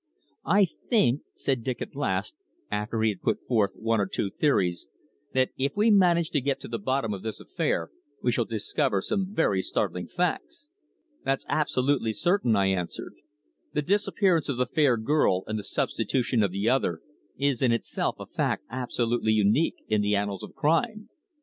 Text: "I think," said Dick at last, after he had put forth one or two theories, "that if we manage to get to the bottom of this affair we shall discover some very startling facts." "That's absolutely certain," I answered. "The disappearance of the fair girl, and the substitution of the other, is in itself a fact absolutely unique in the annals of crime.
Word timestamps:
"I 0.47 0.65
think," 0.89 1.21
said 1.35 1.61
Dick 1.63 1.79
at 1.79 1.95
last, 1.95 2.33
after 2.71 3.03
he 3.03 3.09
had 3.09 3.21
put 3.21 3.37
forth 3.47 3.73
one 3.75 4.01
or 4.01 4.07
two 4.07 4.31
theories, 4.31 4.87
"that 5.33 5.51
if 5.59 5.73
we 5.77 5.91
manage 5.91 6.31
to 6.31 6.41
get 6.41 6.59
to 6.61 6.67
the 6.67 6.79
bottom 6.79 7.13
of 7.13 7.21
this 7.21 7.39
affair 7.39 7.91
we 8.23 8.31
shall 8.31 8.45
discover 8.45 9.03
some 9.03 9.31
very 9.31 9.61
startling 9.61 10.07
facts." 10.07 10.67
"That's 11.23 11.45
absolutely 11.47 12.13
certain," 12.13 12.55
I 12.55 12.65
answered. 12.69 13.13
"The 13.73 13.83
disappearance 13.83 14.49
of 14.49 14.57
the 14.57 14.65
fair 14.65 14.97
girl, 14.97 15.43
and 15.45 15.59
the 15.59 15.63
substitution 15.63 16.41
of 16.41 16.51
the 16.51 16.67
other, 16.67 17.01
is 17.37 17.61
in 17.61 17.71
itself 17.71 18.15
a 18.17 18.25
fact 18.25 18.63
absolutely 18.71 19.33
unique 19.33 19.83
in 19.87 20.01
the 20.01 20.15
annals 20.15 20.41
of 20.41 20.55
crime. 20.55 21.09